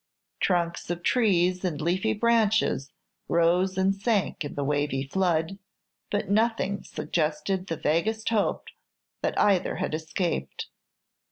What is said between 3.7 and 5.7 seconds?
and sank in the wavy flood,